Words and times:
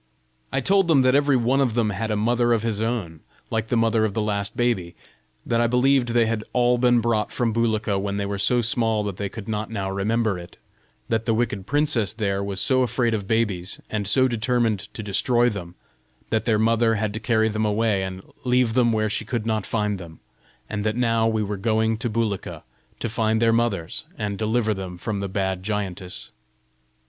I 0.51 0.61
told 0.61 0.87
them 0.87 1.03
that 1.03 1.13
every 1.13 1.37
one 1.37 1.61
of 1.61 1.75
them 1.75 1.91
had 1.91 2.09
a 2.09 2.15
mother 2.15 2.53
of 2.53 2.63
his 2.63 2.81
own, 2.81 3.19
like 3.51 3.67
the 3.67 3.77
mother 3.77 4.03
of 4.03 4.15
the 4.15 4.21
last 4.23 4.57
baby; 4.57 4.95
that 5.45 5.61
I 5.61 5.67
believed 5.67 6.07
they 6.09 6.25
had 6.25 6.43
all 6.53 6.79
been 6.79 7.01
brought 7.01 7.31
from 7.31 7.53
Bulika 7.53 7.99
when 7.99 8.17
they 8.17 8.25
were 8.25 8.39
so 8.39 8.61
small 8.61 9.03
that 9.03 9.17
they 9.17 9.29
could 9.29 9.47
not 9.47 9.69
now 9.69 9.91
remember 9.91 10.39
it; 10.39 10.57
that 11.09 11.27
the 11.27 11.35
wicked 11.35 11.67
princess 11.67 12.13
there 12.13 12.43
was 12.43 12.59
so 12.59 12.81
afraid 12.81 13.13
of 13.13 13.27
babies, 13.27 13.79
and 13.91 14.07
so 14.07 14.27
determined 14.27 14.87
to 14.95 15.03
destroy 15.03 15.49
them, 15.49 15.75
that 16.31 16.45
their 16.45 16.57
mothers 16.57 16.97
had 16.97 17.13
to 17.13 17.19
carry 17.19 17.47
them 17.47 17.63
away 17.63 18.01
and 18.01 18.23
leave 18.43 18.73
them 18.73 18.91
where 18.91 19.07
she 19.07 19.23
could 19.23 19.45
not 19.45 19.67
find 19.67 19.99
them; 19.99 20.19
and 20.67 20.83
that 20.83 20.95
now 20.95 21.27
we 21.27 21.43
were 21.43 21.57
going 21.57 21.95
to 21.97 22.09
Bulika, 22.09 22.63
to 22.99 23.07
find 23.07 23.39
their 23.39 23.53
mothers, 23.53 24.05
and 24.17 24.39
deliver 24.39 24.73
them 24.73 24.97
from 24.97 25.19
the 25.19 25.29
bad 25.29 25.61
giantess. 25.61 26.31